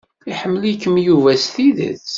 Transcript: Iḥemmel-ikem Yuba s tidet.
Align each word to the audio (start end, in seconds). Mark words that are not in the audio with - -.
Iḥemmel-ikem 0.31 0.95
Yuba 1.05 1.31
s 1.41 1.45
tidet. 1.53 2.07